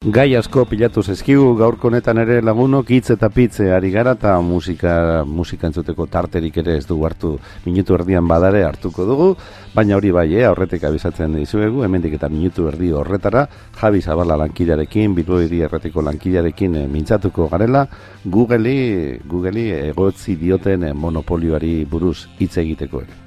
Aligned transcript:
Gai 0.00 0.30
asko 0.34 0.62
pilatu 0.64 1.02
zezkigu 1.04 1.50
gaurko 1.58 1.90
honetan 1.90 2.16
ere 2.22 2.38
lagunok 2.40 2.88
hitz 2.96 3.10
eta 3.12 3.28
pitze 3.28 3.66
ari 3.76 3.90
gara 3.92 4.14
eta 4.16 4.38
musika, 4.40 4.94
musika 5.28 5.68
entzuteko 5.68 6.06
tarterik 6.08 6.56
ere 6.62 6.78
ez 6.78 6.86
dugu 6.88 7.04
hartu 7.04 7.34
minutu 7.66 7.98
erdian 7.98 8.24
badare 8.24 8.64
hartuko 8.64 9.04
dugu, 9.04 9.28
baina 9.74 9.98
hori 9.98 10.14
bai, 10.16 10.24
eh, 10.38 10.46
aurretik 10.48 10.88
abizatzen 10.88 11.36
dizuegu, 11.36 11.84
hemendik 11.84 12.16
eta 12.16 12.32
minutu 12.32 12.72
erdi 12.72 12.94
horretara, 12.96 13.46
Javi 13.76 14.00
Zabala 14.00 14.40
lankidearekin, 14.40 15.14
Bilbo 15.14 15.44
hiri 15.44 15.60
erratiko 15.68 16.00
lankidearekin 16.00 16.76
e, 16.76 16.86
mintzatuko 16.88 17.50
garela, 17.52 17.86
Google'i, 18.24 19.18
Google'i 19.28 19.68
egotzi 19.90 20.40
dioten 20.40 20.88
eh, 20.88 20.94
monopolioari 20.94 21.84
buruz 21.84 22.22
hitz 22.38 22.56
egiteko 22.56 23.04
ere. 23.04 23.26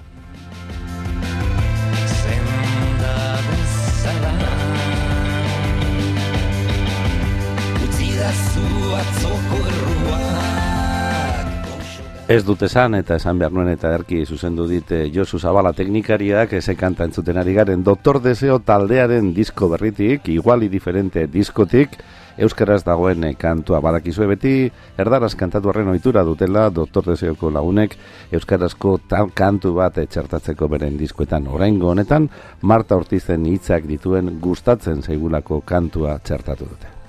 Ez 12.34 12.42
dut 12.48 12.64
esan 12.66 12.96
eta 12.98 13.20
esan 13.20 13.38
behar 13.38 13.52
nuen 13.54 13.68
eta 13.70 13.92
erki 13.94 14.23
zuzendu 14.26 14.64
dit 14.66 14.91
eh, 14.96 15.04
Josu 15.14 15.38
Zabala 15.38 15.70
teknikariak 15.78 16.55
eze 16.58 16.74
kanta 16.74 17.05
entzuten 17.05 17.38
ari 17.38 17.54
garen. 17.54 17.84
Doktor 17.86 18.18
Deseo 18.24 18.55
taldearen 18.66 19.28
disko 19.36 19.70
berritik, 19.70 20.32
iguali 20.34 20.70
diferente 20.72 21.27
diskotik, 21.27 22.00
Euskaraz 22.41 22.80
dagoen 22.88 23.27
eh, 23.27 23.36
kantua. 23.38 23.84
Badakizue 23.86 24.26
beti, 24.32 24.55
erdaraz 24.98 25.36
kantatu 25.38 25.70
arren 25.70 25.94
ohitura 25.94 26.24
dutela 26.26 26.66
Doktor 26.74 27.12
Deseoko 27.12 27.54
lagunek 27.54 27.94
Euskarazko 28.32 28.96
tal 29.13 29.30
kantu 29.38 29.76
bat 29.77 30.02
etxertatzeko 30.02 30.72
beren 30.74 30.98
diskoetan. 30.98 31.46
Oraingo 31.54 31.94
honetan, 31.94 32.32
Marta 32.63 32.98
Ortizen 32.98 33.46
hitzak 33.46 33.86
dituen 33.86 34.40
gustatzen 34.41 35.05
zaigulako 35.05 35.62
kantua 35.62 36.18
txertatu 36.18 36.74
dute. 36.74 37.02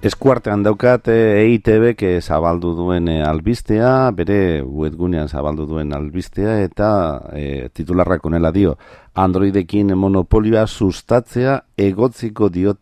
Eskuartean 0.00 0.62
daukat 0.64 1.10
EITB 1.12 1.90
que 1.92 2.10
zabaldu 2.24 2.70
duen 2.72 3.04
e, 3.12 3.18
albistea, 3.20 4.08
bere 4.16 4.62
webgunean 4.64 5.28
zabaldu 5.28 5.66
duen 5.68 5.92
albistea 5.92 6.54
eta 6.64 6.88
e, 7.36 7.68
titularrak 7.76 8.24
onela 8.24 8.48
dio 8.48 8.78
Androidekin 9.12 9.92
monopolioa 10.00 10.64
sustatzea 10.66 11.58
egotziko 11.76 12.48
diot 12.48 12.80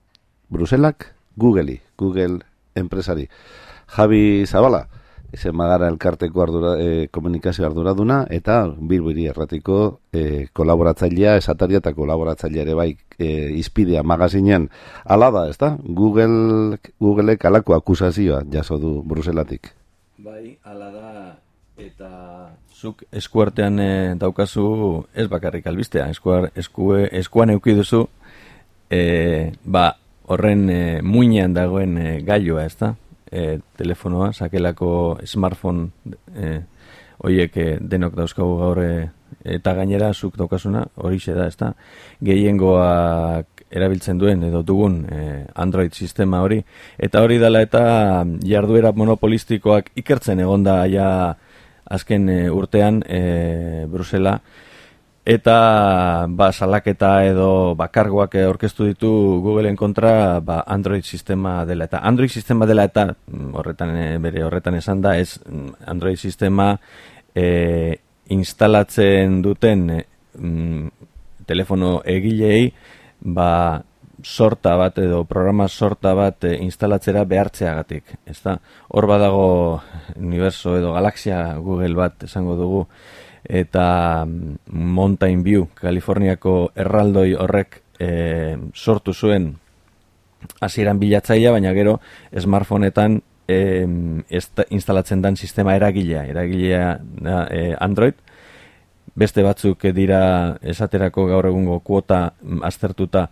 Bruselak 0.49 1.09
Google'i, 1.35 1.81
Google 1.99 2.39
enpresari. 2.79 3.27
Javi 3.97 4.47
Zabala, 4.47 4.87
ese 5.33 5.53
magara 5.53 5.89
elkarteko 5.89 6.43
ardura, 6.43 6.75
e, 6.81 7.09
komunikazio 7.13 7.67
arduraduna 7.67 8.23
eta 8.31 8.63
bilbiri 8.67 9.27
erratiko 9.29 10.01
e, 10.13 10.47
kolaboratzailea, 10.53 11.37
esataria 11.37 11.83
eta 11.83 11.93
kolaboratzailea 11.95 12.65
ere 12.65 12.77
bai 12.79 12.89
e, 13.19 13.51
izpidea 13.61 14.03
magazinean. 14.03 14.71
Ala 15.05 15.31
da, 15.35 15.49
ez 15.51 15.59
da? 15.61 15.75
Google, 15.85 16.79
Googleek 17.01 17.45
alako 17.45 17.77
akusazioa 17.77 18.43
jaso 18.53 18.79
du 18.79 19.03
Bruselatik. 19.05 19.73
Bai, 20.19 20.57
ala 20.65 20.91
da, 20.95 21.11
eta 21.79 22.11
zuk 22.75 23.05
eskuartean 23.13 23.79
e, 23.83 23.91
daukazu 24.19 25.05
ez 25.15 25.29
bakarrik 25.29 25.67
albistea, 25.67 26.09
eskuar, 26.15 26.51
eskue, 26.57 27.05
eskuan 27.21 27.53
euki 27.53 27.77
duzu, 27.77 28.07
e, 28.91 29.53
ba, 29.65 29.91
horren 30.29 30.69
e, 30.71 30.81
muinean 31.03 31.55
dagoen 31.57 31.99
e, 31.99 32.09
gailua, 32.25 32.65
ez 32.65 32.77
da? 32.81 32.95
E, 33.31 33.59
telefonoa, 33.77 34.33
sakelako 34.33 35.19
smartphone 35.25 35.91
e, 36.35 36.57
oiek 37.27 37.57
e, 37.57 37.69
denok 37.81 38.17
dauzkagu 38.17 38.59
gaur 38.61 38.83
e, 38.83 38.91
eta 39.45 39.75
gainera 39.75 40.13
zuk 40.15 40.37
daukasuna 40.39 40.85
hori 40.97 41.19
da, 41.27 41.47
ezta? 41.47 41.73
Gehiengoak 42.25 43.65
erabiltzen 43.71 44.19
duen 44.19 44.43
edo 44.49 44.63
dugun 44.63 45.03
e, 45.13 45.45
Android 45.55 45.93
sistema 45.93 46.41
hori 46.43 46.63
eta 46.99 47.23
hori 47.23 47.39
dela 47.39 47.61
eta 47.63 48.25
jarduera 48.45 48.93
monopolistikoak 48.97 49.93
ikertzen 50.01 50.41
egonda 50.41 50.87
ja 50.87 51.37
azken 51.85 52.29
e, 52.29 52.39
urtean 52.51 53.03
e, 53.07 53.85
Brusela 53.91 54.39
eta 55.29 56.25
ba, 56.33 56.49
salaketa 56.57 57.11
edo 57.29 57.75
bakargoak 57.77 58.39
aurkeztu 58.47 58.87
ditu 58.89 59.11
Googleen 59.45 59.77
kontra 59.77 60.41
ba, 60.41 60.63
Android 60.67 61.05
sistema 61.05 61.67
dela. 61.69 61.85
Eta 61.85 62.01
Android 62.01 62.33
sistema 62.33 62.65
dela 62.67 62.87
eta 62.89 63.11
mm, 63.13 63.51
horretan 63.61 63.93
eh, 63.97 64.17
bere 64.25 64.47
horretan 64.47 64.79
esan 64.81 65.03
da 65.05 65.19
ez 65.21 65.37
mm, 65.45 65.85
Android 65.93 66.17
sistema 66.17 66.71
e, 67.35 67.99
instalatzen 68.33 69.43
duten 69.45 69.85
e, 69.99 70.01
telefono 71.45 71.99
egilei 72.09 72.73
ba, 73.21 73.83
sorta 74.25 74.77
bat 74.81 74.97
edo 74.99 75.23
programa 75.29 75.69
sorta 75.69 76.15
bat 76.17 76.49
e, 76.49 76.57
instalatzera 76.65 77.29
behartzeagatik 77.29 78.17
ezta? 78.25 78.57
Hor 78.89 79.13
badago 79.13 79.49
universo 80.17 80.79
edo 80.81 80.97
galaxia 80.97 81.53
Google 81.61 81.95
bat 82.01 82.25
esango 82.25 82.57
dugu 82.57 82.87
eta 83.45 84.25
mm, 84.25 84.57
Mountain 84.73 85.43
View, 85.45 85.69
Kaliforniako 85.75 86.73
erraldoi 86.77 87.33
horrek 87.35 87.83
e, 87.99 88.57
sortu 88.75 89.15
zuen 89.15 89.55
hasieran 90.61 90.99
bilatzaia, 90.99 91.53
baina 91.53 91.73
gero 91.75 91.99
smartphoneetan 92.37 93.21
e, 93.49 93.59
instalatzen 94.71 95.23
den 95.23 95.37
sistema 95.37 95.75
eragilea, 95.77 96.25
eragilea 96.31 96.99
e, 97.51 97.75
Android, 97.81 98.15
beste 99.19 99.43
batzuk 99.43 99.89
dira 99.97 100.59
esaterako 100.63 101.27
gaur 101.33 101.49
egungo 101.51 101.81
kuota 101.81 102.33
mm, 102.43 102.63
aztertuta 102.69 103.29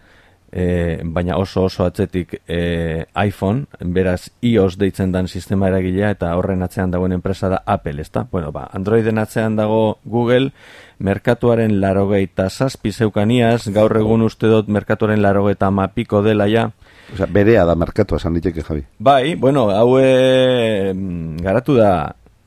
e, 0.57 1.03
baina 1.05 1.37
oso 1.37 1.65
oso 1.65 1.85
atzetik 1.85 2.39
e, 2.49 3.05
iPhone, 3.27 3.67
beraz 3.93 4.31
iOS 4.41 4.79
deitzen 4.81 5.13
dan 5.13 5.29
sistema 5.29 5.69
eragilea 5.69 6.15
eta 6.15 6.31
horren 6.39 6.65
atzean 6.65 6.95
dagoen 6.95 7.13
enpresa 7.13 7.51
da 7.53 7.59
Apple, 7.67 8.01
ezta? 8.01 8.25
Bueno, 8.31 8.53
ba, 8.57 8.65
Androiden 8.73 9.21
atzean 9.21 9.59
dago 9.59 9.99
Google, 10.05 10.55
merkatuaren 10.97 11.77
larogeita 11.83 12.49
zazpi 12.49 12.93
zeukaniaz, 12.93 13.69
gaur 13.69 13.99
egun 14.01 14.25
uste 14.25 14.49
dut 14.49 14.73
merkatuaren 14.73 15.21
larogeita 15.21 15.71
mapiko 15.71 16.25
dela 16.25 16.49
ja. 16.49 16.71
Osa, 17.13 17.29
berea 17.29 17.69
da 17.69 17.77
merkatua 17.77 18.17
esan 18.17 18.41
diteke, 18.41 18.65
Javi. 18.65 18.87
Bai, 18.99 19.35
bueno, 19.37 19.69
haue 19.77 20.97
garatu 21.45 21.77
da 21.77 21.93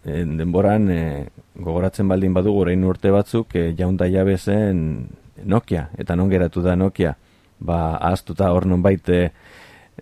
e, 0.01 0.25
denboran 0.25 0.89
e, 0.89 1.01
gogoratzen 1.61 2.09
baldin 2.09 2.33
badugu 2.33 2.65
orain 2.65 2.89
urte 2.89 3.13
batzuk 3.13 3.53
e, 3.53 3.69
jaunda 3.77 4.09
jabe 4.09 4.37
zen 4.37 5.09
Nokia, 5.45 5.91
eta 5.95 6.17
non 6.17 6.27
geratu 6.27 6.65
da 6.65 6.73
Nokia 6.75 7.13
ba, 7.59 7.97
ahaztuta 7.97 8.51
hor 8.51 8.65
non 8.65 8.81
baite 8.81 9.31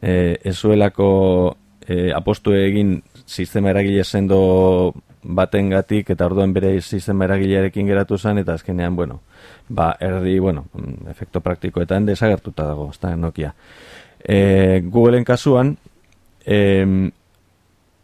e, 0.01 0.37
ezuelako 0.43 1.57
e, 1.87 2.11
apostu 2.13 2.53
egin 2.53 3.01
sistema 3.25 3.69
eragile 3.69 4.03
sendo 4.03 4.93
batengatik 5.27 6.13
eta 6.13 6.25
orduan 6.25 6.53
bere 6.55 6.79
sistema 6.81 7.25
eragilearekin 7.25 7.87
geratu 7.87 8.17
zen 8.17 8.37
eta 8.39 8.55
azkenean, 8.55 8.95
bueno, 8.95 9.21
ba, 9.67 9.95
erdi, 9.99 10.37
bueno, 10.39 10.65
efekto 11.09 11.41
praktikoetan 11.41 12.05
desagertuta 12.05 12.67
dago, 12.69 12.89
ez 12.93 12.99
da, 13.01 13.15
Nokia. 13.15 13.53
E, 14.23 14.81
Googleen 14.85 15.25
kasuan, 15.27 15.75
e, 16.45 16.85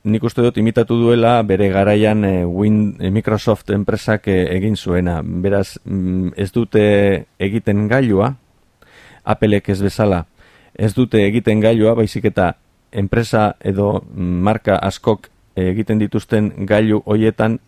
nik 0.03 0.23
uste 0.27 0.43
dut 0.43 0.57
imitatu 0.59 0.97
duela 0.99 1.37
bere 1.47 1.69
garaian 1.71 2.25
e, 2.27 2.33
Win, 2.45 2.97
e, 2.99 3.09
Microsoft 3.09 3.71
enpresak 3.71 4.27
e, 4.27 4.39
egin 4.57 4.75
zuena. 4.75 5.21
Beraz, 5.23 5.79
mm, 5.85 6.35
ez 6.35 6.51
dute 6.51 6.83
egiten 7.39 7.87
gailua, 7.87 8.33
Appleek 9.23 9.69
ez 9.69 9.81
bezala 9.81 10.25
ez 10.73 10.93
dute 10.93 11.21
egiten 11.25 11.61
gailua, 11.61 11.93
baizik 11.95 12.25
eta 12.31 12.53
enpresa 12.91 13.53
edo 13.61 14.03
marka 14.15 14.77
askok 14.81 15.29
egiten 15.55 16.01
dituzten 16.01 16.51
gailu 16.65 17.01
hoietan 17.05 17.59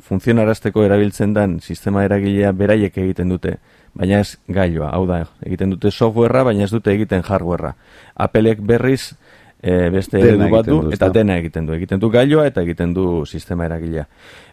funtzionarazteko 0.00 0.84
erabiltzen 0.84 1.34
den 1.36 1.58
sistema 1.60 2.04
eragilea 2.04 2.52
beraiek 2.56 2.96
egiten 2.98 3.28
dute, 3.28 3.56
baina 3.96 4.20
ez 4.24 4.38
gailua, 4.48 4.90
hau 4.96 5.04
da, 5.08 5.24
egiten 5.44 5.74
dute 5.74 5.90
softwarea, 5.90 6.44
baina 6.48 6.64
ez 6.64 6.70
dute 6.72 6.92
egiten 6.92 7.24
hardwarea. 7.26 7.74
Appleek 8.16 8.62
berriz 8.64 9.12
e, 9.60 9.90
beste 9.92 10.20
eredu 10.20 10.48
bat 10.52 10.66
du, 10.66 10.80
eta 10.92 11.10
dena 11.12 11.36
egiten 11.40 11.68
du. 11.68 11.76
Egiten 11.76 12.00
du 12.00 12.10
gailua 12.12 12.46
eta 12.48 12.64
egiten 12.64 12.94
du 12.96 13.26
sistema 13.26 13.68
eragilea. 13.68 14.06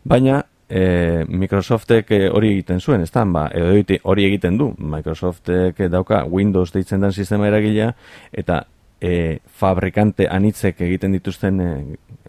Baina 0.03 0.41
e, 0.69 1.25
Microsoftek 1.27 2.11
eh, 2.11 2.23
hori 2.29 2.51
egiten 2.57 2.79
zuen, 2.79 3.01
ez 3.01 3.11
ba, 3.11 3.49
edo 3.53 3.97
hori 4.03 4.25
egiten 4.25 4.57
du, 4.57 4.73
Microsoftek 4.77 5.87
dauka 5.89 6.25
Windows 6.25 6.71
deitzen 6.73 7.01
den 7.01 7.13
sistema 7.13 7.47
eragilea, 7.47 7.93
eta 8.31 8.65
e, 8.99 9.39
fabrikante 9.59 10.27
anitzek 10.29 10.81
egiten 10.81 11.13
dituzten 11.15 11.61
e, 11.61 11.71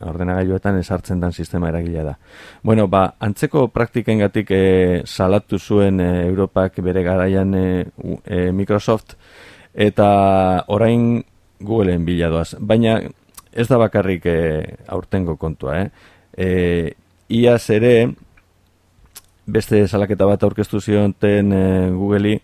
ordenagailuetan 0.05 0.79
esartzen 0.79 1.21
dan 1.21 1.33
sistema 1.33 1.69
eragilea 1.73 2.05
da. 2.05 2.15
Bueno, 2.63 2.87
ba, 2.89 3.15
antzeko 3.19 3.69
praktiken 3.75 4.23
gatik 4.23 4.51
e, 4.51 5.03
salatu 5.05 5.59
zuen 5.59 6.01
e, 6.01 6.11
Europak 6.29 6.81
bere 6.85 7.03
garaian 7.03 7.55
e, 7.55 7.67
e, 8.25 8.51
Microsoft 8.53 9.17
eta 9.75 10.65
orain 10.69 11.25
Googleen 11.59 12.05
biladoaz. 12.07 12.55
Baina 12.61 13.01
ez 13.53 13.67
da 13.69 13.79
bakarrik 13.81 14.27
e, 14.27 14.39
aurtengo 14.87 15.37
kontua, 15.37 15.81
eh? 15.83 15.91
E, 16.39 16.49
iaz 17.35 17.65
ere, 17.75 17.93
beste 19.49 19.87
salaketa 19.89 20.27
bat 20.29 20.43
aurkeztu 20.45 20.81
zionten 20.81 21.53
e, 21.53 21.63
Google'i, 21.91 22.39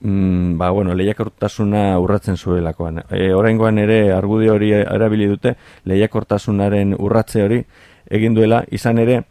mm, 0.00 0.56
ba, 0.58 0.70
bueno, 0.70 0.94
lehiakortasuna 0.94 1.98
urratzen 2.02 2.36
zuelakoan. 2.36 3.02
E, 3.10 3.32
oraingoan 3.34 3.78
ere 3.78 4.12
argudio 4.12 4.56
hori 4.56 4.72
erabili 4.80 5.28
dute, 5.30 5.56
lehiakortasunaren 5.84 6.96
urratze 6.98 7.44
hori 7.44 7.62
egin 8.10 8.34
duela, 8.34 8.64
izan 8.70 8.98
ere, 8.98 9.22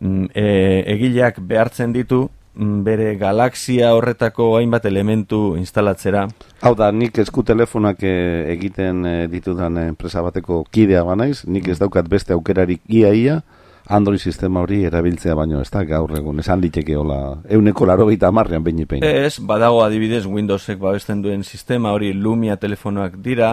mm, 0.00 0.30
e, 0.34 0.46
egileak 0.94 1.40
behartzen 1.40 1.92
ditu, 1.92 2.28
mm, 2.54 2.82
bere 2.84 3.14
galaxia 3.16 3.94
horretako 3.96 4.56
hainbat 4.58 4.86
elementu 4.86 5.56
instalatzera. 5.56 6.26
Hau 6.60 6.74
da, 6.74 6.92
nik 6.92 7.18
esku 7.18 7.42
telefonak 7.42 8.02
e, 8.02 8.14
egiten 8.52 9.06
e, 9.06 9.16
ditudan 9.28 9.78
enpresa 9.88 10.22
bateko 10.22 10.64
kidea 10.70 11.02
banaiz, 11.04 11.44
nik 11.46 11.68
ez 11.68 11.78
daukat 11.80 12.08
beste 12.08 12.36
aukerarik 12.36 12.82
ia-ia, 12.88 13.42
Android 13.92 14.18
sistema 14.18 14.62
hori 14.64 14.84
erabiltzea 14.88 15.34
baino 15.36 15.60
ez 15.60 15.68
da 15.70 15.82
gaur 15.84 16.14
egun, 16.16 16.38
esan 16.40 16.62
diteke 16.64 16.94
hola, 16.96 17.18
euneko 17.52 17.84
laro 17.84 18.06
gita 18.08 18.30
marrean 18.32 18.64
behin 18.64 18.86
Ez, 19.04 19.38
badago 19.40 19.82
adibidez 19.84 20.24
Windowsek 20.24 20.78
babesten 20.80 21.20
duen 21.22 21.44
sistema 21.44 21.92
hori 21.92 22.12
Lumia 22.14 22.56
telefonoak 22.56 23.18
dira, 23.20 23.52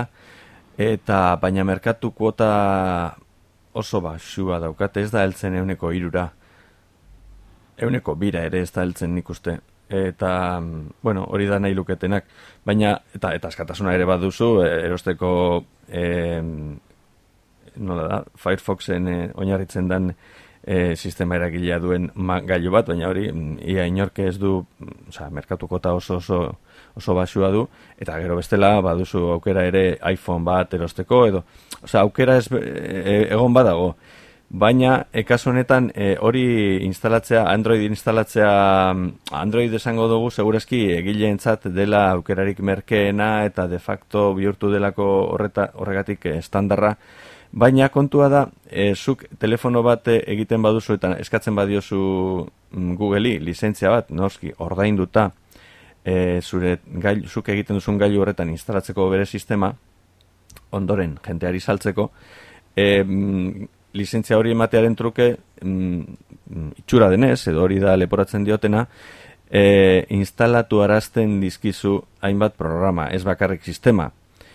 eta 0.78 1.36
baina 1.42 1.66
merkatu 1.68 2.12
kuota 2.12 3.18
oso 3.74 4.02
basua 4.02 4.60
daukate, 4.64 5.04
ez 5.04 5.12
da 5.12 5.26
heltzen 5.28 5.60
euneko 5.60 5.92
irura. 5.92 6.30
Euneko 7.78 8.16
bira 8.16 8.46
ere 8.48 8.62
ez 8.64 8.72
da 8.72 8.84
heltzen 8.88 9.16
nik 9.16 9.30
uste. 9.30 9.60
Eta, 9.90 10.62
bueno, 11.02 11.26
hori 11.34 11.48
da 11.50 11.60
nahi 11.60 11.76
luketenak. 11.76 12.26
Baina, 12.66 13.00
eta, 13.16 13.34
eta 13.36 13.52
askatasuna 13.52 13.96
ere 13.98 14.08
baduzu, 14.08 14.60
erosteko... 14.64 15.32
Eh, 15.90 16.44
nola 17.80 18.08
da, 18.08 18.20
Firefoxen 18.38 19.08
e, 19.08 19.18
oinarritzen 19.36 19.88
den 19.90 20.14
e, 20.64 20.96
sistema 20.96 21.38
eragilea 21.40 21.80
duen 21.80 22.10
gailu 22.48 22.72
bat, 22.74 22.88
baina 22.92 23.10
hori, 23.10 23.30
mm, 23.32 23.58
ia 23.74 23.86
inorke 23.88 24.28
ez 24.28 24.38
du, 24.40 24.60
mm, 24.80 25.10
oza, 25.10 25.30
merkatuko 25.34 25.80
eta 25.80 25.94
oso 25.98 26.18
oso, 26.18 26.40
oso 26.96 27.16
basua 27.16 27.52
du, 27.52 27.68
eta 27.98 28.20
gero 28.20 28.38
bestela, 28.40 28.76
baduzu 28.82 29.26
aukera 29.36 29.66
ere 29.66 29.84
iPhone 30.12 30.46
bat 30.46 30.74
erosteko, 30.74 31.26
edo, 31.28 31.44
oza, 31.82 32.02
aukera 32.02 32.38
ez, 32.38 32.48
e, 32.52 33.28
egon 33.30 33.54
badago, 33.54 33.94
baina, 34.50 35.06
ekaso 35.14 35.52
honetan, 35.52 35.92
e, 35.96 36.16
hori 36.20 36.44
instalatzea, 36.86 37.46
Android 37.50 37.86
instalatzea, 37.88 38.52
mm, 38.94 39.34
Android 39.42 39.74
esango 39.74 40.08
dugu, 40.12 40.32
segurazki, 40.32 40.84
egileentzat 40.98 41.70
dela 41.74 42.10
aukerarik 42.12 42.60
merkeena, 42.60 43.46
eta 43.46 43.68
de 43.68 43.80
facto 43.80 44.34
bihurtu 44.36 44.72
delako 44.74 45.10
horreta, 45.34 45.72
horregatik 45.76 46.26
estandarra, 46.36 46.98
Baina 47.52 47.90
kontua 47.90 48.28
da, 48.30 48.44
e, 48.70 48.94
zuk 48.94 49.24
telefono 49.42 49.82
bat 49.82 50.08
egiten 50.14 50.62
baduzu 50.62 51.00
eta 51.00 51.16
eskatzen 51.18 51.56
badiozu 51.58 52.00
mm, 52.46 52.94
Google'i 53.00 53.40
lizentzia 53.42 53.90
bat, 53.90 54.12
noski, 54.14 54.52
ordainduta 54.62 55.32
e, 56.04 56.42
zure 56.42 56.78
gail, 56.86 57.26
zuk 57.28 57.50
egiten 57.50 57.80
duzun 57.80 57.98
gailu 57.98 58.22
horretan 58.22 58.52
instalatzeko 58.54 59.10
bere 59.10 59.26
sistema, 59.26 59.72
ondoren 60.78 61.18
jenteari 61.26 61.60
saltzeko, 61.60 62.10
e, 62.76 63.02
mm, 63.02 63.68
lizentzia 63.98 64.38
hori 64.38 64.54
ematearen 64.54 64.96
truke 64.96 65.32
mm, 65.64 66.20
itxura 66.84 67.10
denez, 67.10 67.48
edo 67.50 67.64
hori 67.66 67.80
da 67.82 67.96
leporatzen 67.98 68.46
diotena, 68.46 68.86
e, 69.50 70.06
instalatu 70.14 70.84
arazten 70.86 71.40
dizkizu 71.42 71.98
hainbat 72.22 72.54
programa, 72.62 73.10
ez 73.10 73.24
bakarrik 73.26 73.66
sistema, 73.66 74.12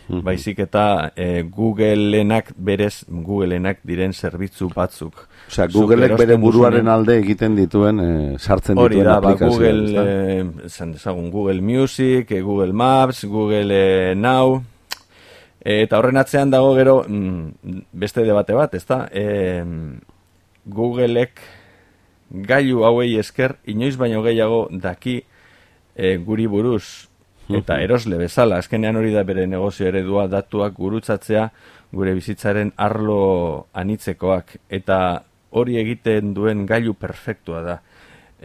-hmm. 0.09 0.23
baizik 0.23 0.59
eta 0.59 1.13
e, 1.17 1.43
Googleenak 1.43 2.53
berez 2.57 3.05
Googleenak 3.09 3.79
diren 3.85 4.13
zerbitzu 4.13 4.69
batzuk. 4.75 5.27
Osea, 5.49 5.67
Googleek 5.67 6.17
bere 6.19 6.37
buruaren 6.37 6.89
alde 6.89 7.19
egiten 7.19 7.57
dituen 7.57 8.01
e, 8.01 8.39
sartzen 8.39 8.79
Hori 8.79 8.97
dituen 8.97 9.13
da, 9.13 9.21
ba, 9.21 9.35
Google, 9.35 9.83
e, 10.05 11.31
Google 11.31 11.61
Music, 11.61 12.31
e, 12.31 12.41
Google 12.41 12.73
Maps, 12.73 13.25
Google 13.25 13.71
e, 13.73 14.15
Now, 14.15 14.63
eta 15.65 15.99
horren 15.99 16.17
atzean 16.17 16.51
dago 16.51 16.75
gero 16.75 17.05
mm, 17.09 17.79
beste 17.93 18.25
debate 18.25 18.53
bat, 18.53 18.75
ezta? 18.75 19.09
E, 19.13 19.65
Googleek 20.65 21.41
gailu 22.31 22.85
hauei 22.85 23.17
esker 23.19 23.59
inoiz 23.67 23.97
baino 23.97 24.23
gehiago 24.23 24.69
daki 24.71 25.23
e, 25.95 26.17
guri 26.17 26.47
buruz 26.47 27.09
eta 27.49 27.79
erosle 27.83 28.19
bezala, 28.19 28.59
azkenean 28.63 28.97
hori 28.97 29.13
da 29.13 29.25
bere 29.25 29.47
negozio 29.47 29.89
eredua 29.89 30.27
datuak 30.33 30.75
gurutzatzea 30.79 31.49
gure 31.95 32.15
bizitzaren 32.17 32.73
arlo 32.77 33.67
anitzekoak, 33.73 34.57
eta 34.69 34.99
hori 35.55 35.79
egiten 35.79 36.35
duen 36.35 36.65
gailu 36.67 36.95
perfektua 36.99 37.63
da 37.63 37.79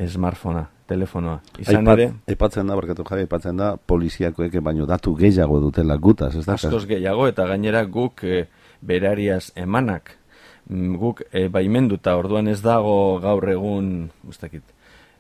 smartphonea, 0.08 0.68
telefonoa. 0.88 1.40
Izan 1.60 1.82
Aipat, 1.82 2.00
ere... 2.00 2.08
Aipatzen 2.30 2.70
da, 2.70 2.78
barkatu 2.78 3.06
jai, 3.08 3.24
aipatzen 3.26 3.60
da, 3.60 3.74
poliziakoek 3.78 4.60
baino 4.64 4.88
datu 4.90 5.16
gehiago 5.18 5.60
dutela 5.64 5.98
gutaz, 5.98 6.36
ez 6.38 6.46
da? 6.46 6.56
Askoz 6.56 6.86
gehiago, 6.90 7.28
eta 7.28 7.48
gainera 7.50 7.84
guk 7.90 8.24
e, 8.24 8.46
berariaz 8.86 9.50
emanak, 9.60 10.14
mm, 10.70 10.96
guk 11.02 11.24
e, 11.32 11.48
baimenduta, 11.52 12.16
orduan 12.20 12.48
ez 12.48 12.62
dago 12.64 12.94
gaur 13.24 13.50
egun, 13.52 13.92
ustakit, 14.30 14.64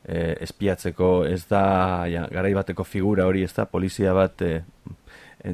e, 0.05 0.35
espiatzeko 0.45 1.25
ez 1.25 1.45
da 1.49 2.05
ja, 2.09 2.25
garaibateko 2.31 2.83
figura 2.83 3.27
hori 3.27 3.43
ez 3.43 3.53
da 3.55 3.65
polizia 3.65 4.13
bat 4.13 4.41
e, 4.41 4.61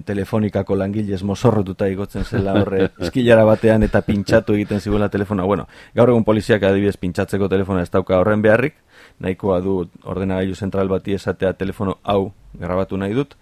telefonikako 0.05 0.75
langilez 0.75 1.21
mozorrotuta 1.23 1.87
igotzen 1.87 2.25
zela 2.25 2.55
horre 2.61 2.89
eskilara 3.05 3.45
batean 3.45 3.85
eta 3.85 4.01
pintxatu 4.01 4.55
egiten 4.57 4.81
ziguela 4.81 5.09
telefona. 5.09 5.45
Bueno, 5.45 5.67
gaur 5.95 6.09
egun 6.09 6.25
poliziak 6.25 6.63
adibidez 6.63 6.97
pintxatzeko 6.97 7.49
telefona 7.49 7.83
ez 7.85 7.91
dauka 7.93 8.19
horren 8.19 8.41
beharrik, 8.41 8.75
nahikoa 9.19 9.59
du 9.61 9.83
ordenagailu 10.03 10.55
zentral 10.55 10.89
bati 10.89 11.13
esatea 11.13 11.53
telefono 11.53 11.99
hau 12.03 12.33
grabatu 12.53 12.97
nahi 12.97 13.13
dut. 13.13 13.35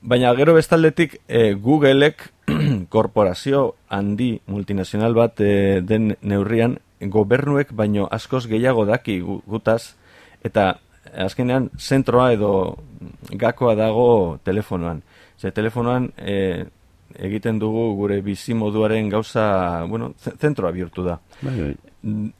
Baina 0.00 0.32
gero 0.38 0.54
bestaldetik 0.54 1.20
e, 1.26 1.52
Googleek 1.54 2.28
korporazio 2.94 3.74
handi 3.88 4.36
multinazional 4.46 5.14
bat 5.14 5.40
e, 5.40 5.80
den 5.82 6.14
neurrian 6.22 6.78
gobernuek 7.00 7.72
baino 7.72 8.08
askoz 8.10 8.46
gehiago 8.48 8.84
daki 8.88 9.20
gutaz 9.20 9.94
eta 10.44 10.76
azkenean 11.14 11.70
zentroa 11.78 12.32
edo 12.32 12.76
gakoa 13.30 13.74
dago 13.74 14.38
telefonoan. 14.44 15.02
Ze 15.38 15.50
telefonoan 15.52 16.10
e, 16.16 16.64
egiten 17.14 17.58
dugu 17.58 17.94
gure 17.96 18.20
bizi 18.22 18.54
moduaren 18.54 19.08
gauza, 19.10 19.84
bueno, 19.88 20.12
zentroa 20.40 20.72
bihurtu 20.72 21.04
da. 21.04 21.18
Bai, 21.42 21.56
bai. 21.60 21.74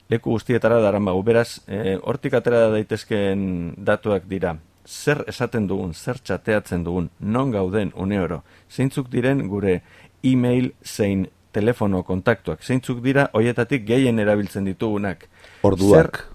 Leku 0.09 0.30
guztietara 0.30 0.80
daran 0.80 1.04
bago. 1.04 1.23
Beraz, 1.23 1.61
e, 1.66 1.99
hortik 2.02 2.35
atera 2.35 2.66
daitezkeen 2.73 3.75
datuak 3.76 4.26
dira. 4.28 4.57
Zer 4.87 5.25
esaten 5.28 5.66
dugun, 5.66 5.95
zer 5.95 6.21
txateatzen 6.23 6.85
dugun, 6.87 7.11
non 7.21 7.50
gauden 7.50 7.92
une 7.97 8.21
oro. 8.23 8.42
Zeintzuk 8.71 9.11
diren 9.11 9.47
gure 9.50 9.80
e-mail 10.23 10.73
zein 10.85 11.26
telefono 11.56 12.02
kontaktuak. 12.06 12.62
Zeintzuk 12.62 13.02
dira 13.04 13.28
hoietatik 13.36 13.86
gehien 13.88 14.20
erabiltzen 14.22 14.68
ditugunak. 14.68 15.28
Orduak. 15.66 16.20
Zer, 16.22 16.34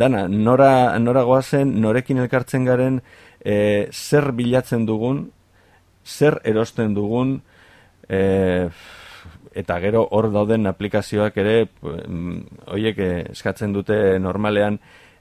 dana, 0.00 0.26
nora, 0.28 0.98
nora 0.98 1.24
goazen, 1.28 1.74
norekin 1.82 2.22
elkartzen 2.24 2.64
garen, 2.68 3.00
e, 3.44 3.88
zer 3.92 4.30
bilatzen 4.36 4.86
dugun, 4.88 5.26
zer 6.04 6.40
erosten 6.48 6.94
dugun, 6.96 7.36
e, 8.08 8.68
eta 9.60 9.76
gero 9.82 10.06
hor 10.16 10.30
dauden 10.32 10.70
aplikazioak 10.70 11.36
ere, 11.42 11.56
hoiek 12.72 13.04
eskatzen 13.34 13.76
dute 13.76 14.18
normalean, 14.22 14.80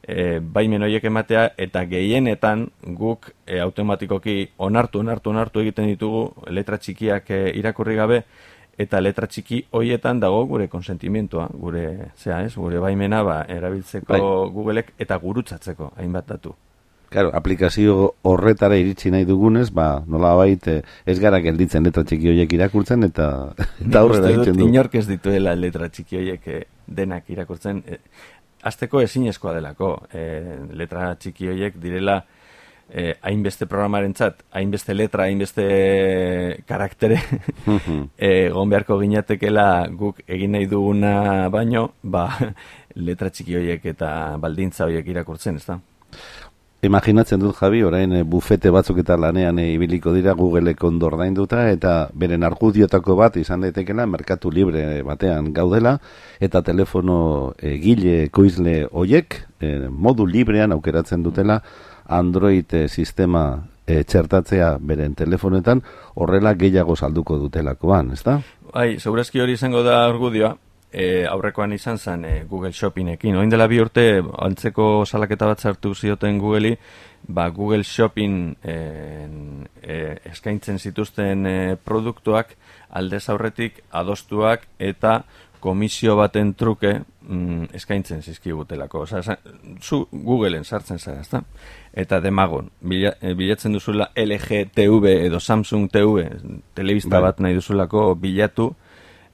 e, 0.09 0.39
baimen 0.39 0.83
horiek 0.83 1.05
ematea 1.05 1.49
eta 1.57 1.85
gehienetan 1.89 2.67
guk 2.97 3.31
e, 3.45 3.59
automatikoki 3.59 4.37
onartu, 4.57 5.03
onartu, 5.03 5.29
onartu 5.29 5.63
egiten 5.63 5.89
ditugu 5.91 6.23
letra 6.49 6.77
txikiak 6.77 7.29
e, 7.31 7.41
irakurri 7.59 7.97
gabe 7.99 8.23
eta 8.79 9.01
letra 9.03 9.27
txiki 9.27 9.65
hoietan 9.75 10.21
dago 10.23 10.45
gure 10.47 10.69
konsentimentua, 10.71 11.49
gure, 11.51 11.83
zera, 12.15 12.41
ez, 12.47 12.55
gure 12.55 12.79
baimena 12.79 13.21
ba, 13.27 13.41
erabiltzeko 13.51 14.13
bai. 14.13 14.21
Googleek 14.55 14.93
eta 15.03 15.19
gurutzatzeko 15.19 15.93
hainbat 15.99 16.31
datu. 16.31 16.55
Claro, 17.09 17.31
aplikazio 17.33 18.13
horretara 18.29 18.77
iritsi 18.77 19.09
nahi 19.09 19.25
dugunez, 19.25 19.71
ba, 19.73 20.03
nola 20.07 20.35
baita 20.37 20.77
ez 21.09 21.17
gara 21.19 21.39
gelditzen 21.41 21.83
letra 21.83 22.05
txiki 22.05 22.29
horiek 22.31 22.53
irakurtzen 22.53 23.03
eta, 23.09 23.29
eta 23.85 24.03
aurrera 24.03 24.29
egiten 24.31 24.61
du. 24.61 24.67
Inork 24.69 24.95
ez 25.01 25.07
dituela 25.09 25.55
letra 25.57 25.89
txiki 25.89 26.21
horiek 26.21 26.51
denak 26.87 27.27
irakurtzen 27.33 27.81
azteko 28.63 29.01
ezinezkoa 29.01 29.53
delako. 29.57 29.93
E, 30.13 30.25
letra 30.75 31.13
txiki 31.15 31.49
horiek 31.51 31.79
direla 31.81 32.19
eh, 32.89 33.15
hainbeste 33.21 33.67
programarentzat, 33.69 34.43
hainbeste 34.57 34.93
letra, 34.95 35.27
hainbeste 35.29 35.65
karaktere, 36.67 37.19
eh, 38.17 38.49
gon 38.53 38.71
beharko 38.71 38.99
ginatekela 39.01 39.67
guk 39.93 40.23
egin 40.27 40.55
nahi 40.57 40.69
duguna 40.69 41.13
baino, 41.53 41.89
ba, 42.03 42.27
letra 42.95 43.29
txiki 43.29 43.57
horiek 43.59 43.85
eta 43.93 44.11
baldintza 44.41 44.89
horiek 44.89 45.13
irakurtzen, 45.13 45.61
ez 45.61 45.67
da? 45.69 45.79
Imaginatzen 46.81 47.41
dut 47.43 47.57
Javi, 47.59 47.81
orain 47.83 48.13
e, 48.15 48.21
bufete 48.23 48.69
batzuk 48.71 49.01
eta 49.01 49.17
lanean 49.19 49.57
e, 49.59 49.65
ibiliko 49.73 50.13
dira 50.15 50.31
Googleek 50.31 50.83
ondo 50.87 51.09
ordainduta 51.09 51.65
eta 51.73 51.95
beren 52.15 52.45
argudiotako 52.47 53.17
bat 53.19 53.35
izan 53.35 53.65
daitekela 53.65 54.05
merkatu 54.07 54.47
libre 54.47 55.01
batean 55.03 55.49
gaudela 55.51 55.97
eta 56.39 56.61
telefono 56.63 57.17
e, 57.59 57.73
gile 57.83 58.29
koizle 58.31 58.85
hoiek 58.93 59.35
e, 59.59 59.73
modu 59.91 60.23
librean 60.23 60.71
aukeratzen 60.71 61.19
dutela 61.23 61.59
Android 62.07 62.71
e, 62.71 62.87
sistema 62.87 63.43
e, 63.83 64.05
txertatzea 64.07 64.77
beren 64.79 65.19
telefonetan 65.19 65.83
horrela 66.15 66.55
gehiago 66.55 66.95
salduko 66.95 67.41
dutelakoan, 67.43 68.15
ezta? 68.15 68.39
Bai, 68.71 68.93
segurazki 69.03 69.43
hori 69.43 69.59
izango 69.59 69.83
da 69.83 70.05
argudioa, 70.07 70.55
e, 70.91 71.25
aurrekoan 71.29 71.73
izan 71.73 71.97
zen 71.97 72.25
e, 72.25 72.33
Google 72.49 72.73
Shoppingekin. 72.73 73.37
Oin 73.37 73.49
dela 73.49 73.67
bi 73.67 73.79
urte, 73.81 74.23
antzeko 74.45 75.05
salaketa 75.05 75.49
bat 75.49 75.61
zartu 75.61 75.93
zioten 75.95 76.39
Google'i, 76.41 76.77
ba, 77.27 77.49
Google 77.49 77.83
Shopping 77.83 78.55
e, 78.63 78.77
e, 79.81 79.99
eskaintzen 80.31 80.79
zituzten 80.79 81.45
e, 81.45 81.59
produktuak 81.83 82.55
aldez 82.89 83.27
aurretik 83.29 83.83
adostuak 83.91 84.65
eta 84.79 85.21
komisio 85.59 86.15
baten 86.15 86.53
truke 86.55 86.93
mm, 87.21 87.69
eskaintzen 87.75 88.23
zizkigutelako. 88.23 89.03
Osa, 89.03 89.37
zu 89.81 90.05
Googleen 90.11 90.63
sartzen 90.63 90.99
zara, 90.99 91.19
ezta? 91.21 91.43
Eta 91.93 92.21
demagon, 92.23 92.71
bila, 92.79 93.13
e, 93.21 93.33
bilatzen 93.35 93.75
duzula 93.75 94.09
LG 94.15 94.69
TV 94.73 95.17
edo 95.25 95.39
Samsung 95.39 95.89
TV, 95.91 96.25
telebista 96.73 97.19
bai. 97.19 97.27
bat 97.27 97.43
nahi 97.43 97.59
duzulako 97.59 98.13
bilatu 98.15 98.71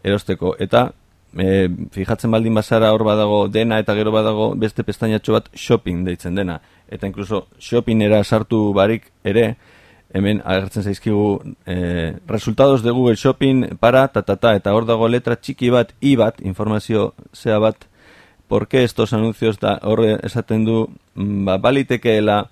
erosteko. 0.03 0.55
Eta 0.59 0.89
e, 1.37 1.69
fijatzen 1.91 2.31
baldin 2.31 2.55
bazara 2.55 2.91
hor 2.93 3.03
badago 3.03 3.47
dena 3.47 3.79
eta 3.79 3.95
gero 3.95 4.11
badago 4.11 4.53
beste 4.55 4.83
pestainatxo 4.83 5.33
bat 5.33 5.49
shopping 5.53 6.03
deitzen 6.05 6.35
dena. 6.35 6.59
Eta 6.87 7.07
inkluso 7.07 7.47
shoppingera 7.59 8.23
sartu 8.23 8.71
barik 8.73 9.11
ere, 9.23 9.55
hemen 10.15 10.41
agertzen 10.45 10.83
zaizkigu 10.83 11.55
e, 11.65 12.13
resultados 12.27 12.83
de 12.83 12.91
Google 12.91 13.17
Shopping 13.17 13.77
para 13.79 14.07
ta, 14.07 14.21
ta, 14.21 14.37
ta, 14.37 14.55
eta 14.55 14.73
hor 14.73 14.85
dago 14.87 15.09
letra 15.11 15.35
txiki 15.35 15.69
bat, 15.73 15.91
i 15.99 16.15
bat, 16.15 16.39
informazio 16.41 17.13
zea 17.33 17.59
bat, 17.59 17.75
por 18.47 18.67
qué 18.67 18.83
estos 18.83 19.13
anuncios 19.13 19.59
da 19.59 19.79
hor 19.83 20.05
esaten 20.23 20.65
du, 20.65 20.89
mm, 21.15 21.45
ba, 21.45 21.57
balitekeela 21.57 22.45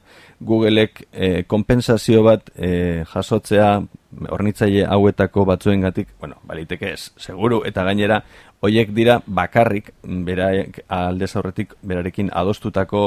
Googleek 0.43 1.05
e, 1.13 1.43
kompensazio 1.47 2.23
bat 2.23 2.49
e, 2.55 3.05
jasotzea 3.07 3.83
hornitzaile 4.29 4.85
hauetako 4.85 5.45
batzuengatik, 5.45 6.13
bueno, 6.19 6.37
baliteke 6.47 6.91
ez, 6.93 7.11
seguru, 7.17 7.61
eta 7.67 7.83
gainera, 7.87 8.21
hoiek 8.63 8.93
dira 8.95 9.19
bakarrik, 9.25 9.91
beraek 10.03 10.83
alde 10.87 11.27
zaurretik, 11.27 11.75
berarekin 11.81 12.29
adostutako 12.33 13.05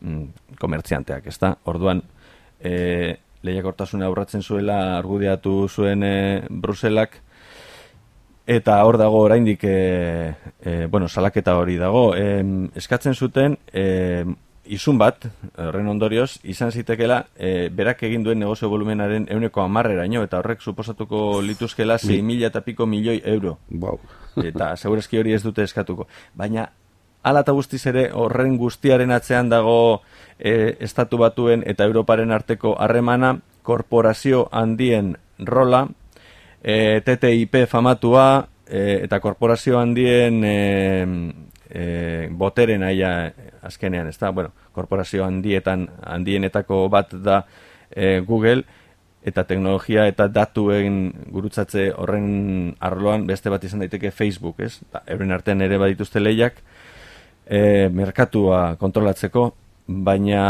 mm, 0.00 0.56
komertzianteak, 0.60 1.26
ez 1.26 1.38
da? 1.40 1.54
Orduan, 1.70 2.02
e, 2.60 3.16
lehiakortasuna 3.46 4.08
aurratzen 4.08 4.42
zuela, 4.42 4.98
argudiatu 4.98 5.68
zuen 5.68 6.02
e, 6.02 6.14
Bruselak, 6.50 7.20
eta 8.48 8.78
hor 8.84 8.96
dago 8.96 9.20
oraindik 9.20 9.64
e, 9.68 9.78
e, 10.64 10.86
bueno, 10.86 11.08
salaketa 11.08 11.56
hori 11.60 11.76
dago, 11.80 12.14
e, 12.16 12.42
eskatzen 12.80 13.14
zuten, 13.14 13.58
e, 13.72 14.24
izun 14.68 14.98
bat, 15.00 15.26
horren 15.56 15.88
ondorioz, 15.88 16.38
izan 16.44 16.70
zitekela, 16.72 17.22
e, 17.36 17.68
berak 17.74 18.02
egin 18.08 18.24
duen 18.24 18.38
negozio 18.40 18.68
volumenaren 18.68 19.26
euneko 19.32 19.62
amarrera 19.62 20.04
ino, 20.06 20.22
eta 20.26 20.38
horrek 20.38 20.62
suposatuko 20.62 21.40
lituzkela 21.44 21.98
6 21.98 22.22
mila 22.22 22.48
eta 22.50 22.62
piko 22.66 22.86
milioi 22.86 23.20
euro. 23.24 23.58
Wow. 23.70 24.00
eta 24.44 24.74
segurazki 24.76 25.18
hori 25.18 25.34
ez 25.34 25.42
dute 25.42 25.64
eskatuko. 25.64 26.06
Baina, 26.34 26.68
ala 27.22 27.42
eta 27.44 27.54
guztiz 27.56 27.84
ere, 27.90 28.08
horren 28.12 28.56
guztiaren 28.58 29.12
atzean 29.14 29.48
dago 29.50 30.02
e, 30.38 30.76
estatu 30.84 31.18
batuen 31.18 31.64
eta 31.66 31.88
Europaren 31.88 32.32
arteko 32.32 32.76
harremana, 32.78 33.38
korporazio 33.62 34.46
handien 34.52 35.16
rola, 35.38 35.86
e, 36.62 37.00
TTIP 37.04 37.64
famatua, 37.68 38.48
e, 38.66 39.04
eta 39.04 39.20
korporazio 39.20 39.80
handien... 39.80 40.42
E, 40.44 41.48
e, 41.78 42.28
boteren 42.30 42.82
aia 42.82 43.12
azkenean, 43.62 44.08
ez 44.10 44.18
da, 44.18 44.32
bueno, 44.34 44.50
korporazio 44.74 45.24
handietan, 45.26 45.86
handienetako 46.02 46.86
bat 46.92 47.14
da 47.22 47.42
e, 47.90 48.18
Google, 48.26 48.64
eta 49.28 49.44
teknologia 49.44 50.06
eta 50.08 50.28
datuen 50.32 51.10
gurutzatze 51.34 51.88
horren 51.98 52.74
arloan 52.80 53.26
beste 53.28 53.50
bat 53.52 53.64
izan 53.64 53.84
daiteke 53.84 54.10
Facebook, 54.14 54.60
ez? 54.64 54.78
Da, 54.92 55.02
euren 55.06 55.34
artean 55.34 55.62
ere 55.62 55.78
badituzte 55.80 56.22
lehiak, 56.22 56.62
e, 57.46 57.88
merkatua 57.94 58.76
kontrolatzeko, 58.80 59.48
baina 59.88 60.42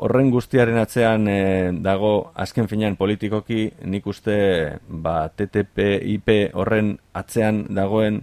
horren 0.00 0.30
guztiaren 0.32 0.78
atzean 0.80 1.26
e, 1.28 1.40
dago 1.84 2.32
azken 2.40 2.70
finean 2.70 2.96
politikoki 2.96 3.66
nik 3.84 4.06
uste 4.08 4.36
ba, 4.88 5.26
TTP, 5.28 5.98
IP 6.14 6.32
horren 6.56 6.94
atzean 7.12 7.66
dagoen 7.68 8.22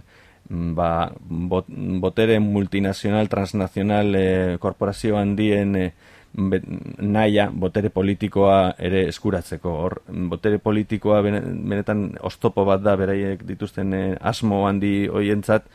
ba, 0.50 1.12
bot, 1.20 1.68
botere 2.02 2.40
multinazional, 2.40 3.28
transnazional, 3.28 4.14
e, 4.14 4.56
korporazio 4.58 5.16
handien 5.18 5.76
e, 5.76 5.92
naia, 6.34 7.48
botere 7.50 7.90
politikoa 7.90 8.74
ere 8.78 9.06
eskuratzeko. 9.08 9.70
Hor, 9.84 10.00
botere 10.30 10.58
politikoa 10.58 11.22
benetan 11.22 12.10
oztopo 12.26 12.64
bat 12.66 12.82
da 12.82 12.96
beraiek 12.98 13.44
dituzten 13.46 13.94
e, 13.94 14.04
asmo 14.20 14.66
handi 14.68 15.08
hoientzat 15.08 15.70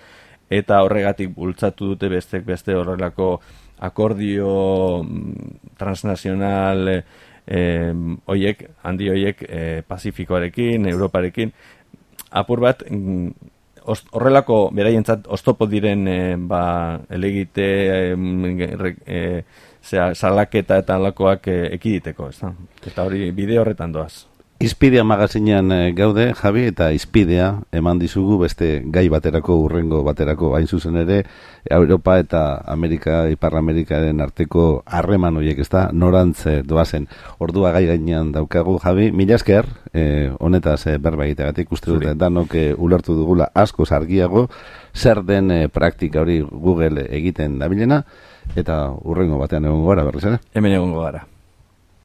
eta 0.49 0.83
horregatik 0.85 1.31
bultzatu 1.33 1.93
dute 1.93 2.09
bestek 2.09 2.45
beste 2.45 2.75
horrelako 2.75 3.39
akordio 3.79 5.03
mm, 5.03 5.75
transnazional 5.79 6.87
e, 6.91 6.99
e, 7.47 7.59
oiek, 8.31 8.63
handi 8.83 9.09
oiek 9.09 9.43
e, 9.47 9.81
Pazifikoarekin, 9.87 10.87
Europarekin, 10.91 11.51
apur 12.31 12.63
bat 12.63 12.83
mm, 12.89 13.54
horrelako 13.85 14.59
beraientzat 14.75 15.27
oztopo 15.27 15.67
diren 15.69 16.07
e, 16.07 16.19
ba, 16.37 16.99
elegite 17.09 17.67
e, 19.05 19.19
salaketa 19.85 20.79
eta 20.81 20.95
alakoak 20.97 21.47
e, 21.47 21.57
ekiditeko, 21.77 22.29
ez 22.29 22.39
da? 22.41 22.53
Eta 22.85 23.05
hori 23.05 23.29
bide 23.35 23.59
horretan 23.61 23.93
doaz. 23.93 24.25
Izpidea 24.55 25.03
magazinean 25.03 25.71
eh, 25.75 25.91
gaude, 25.91 26.29
Javi, 26.33 26.61
eta 26.69 26.85
izpidea 26.95 27.49
eman 27.75 27.99
dizugu 27.99 28.37
beste 28.39 28.69
gai 28.87 29.09
baterako, 29.11 29.57
urrengo 29.65 29.99
baterako, 30.07 30.53
hain 30.55 30.69
zuzen 30.71 30.95
ere, 31.01 31.17
Europa 31.67 32.15
eta 32.21 32.43
Amerika, 32.71 33.25
Ipar 33.27 33.57
Amerikaren 33.59 34.23
arteko 34.23 34.85
harreman 34.85 35.35
horiek, 35.35 35.59
ez 35.59 35.67
da, 35.73 35.89
norantze 35.91 36.61
doazen, 36.63 37.09
ordua 37.37 37.73
gai 37.75 37.83
gainean 37.89 38.31
daukagu, 38.31 38.77
Javi, 38.79 39.09
mila 39.11 39.35
esker, 39.35 39.67
eh, 39.91 40.31
honetaz 40.39 40.87
eh, 40.87 40.97
berba 41.03 41.27
egiteagatik, 41.27 41.75
uste 41.75 41.91
dut, 41.91 42.07
danok 42.15 42.55
eh, 42.55 42.71
ulertu 42.79 43.19
dugula 43.19 43.51
asko 43.53 43.83
argiago, 43.91 44.47
zer 44.95 45.25
den 45.27 45.51
eh, 45.51 45.67
praktika 45.67 46.23
hori 46.23 46.39
Google 46.49 47.09
egiten 47.11 47.59
dabilena, 47.59 48.05
eta 48.55 48.85
urrengo 49.03 49.37
batean 49.37 49.65
egongo 49.67 49.91
gara, 49.91 50.07
berriz 50.07 50.29
ere? 50.31 50.45
Hemen 50.55 50.79
egongo 50.79 51.03
gara. 51.03 51.27